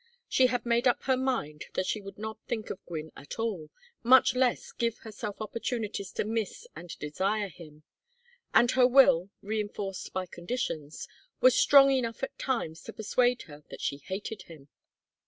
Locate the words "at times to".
12.23-12.93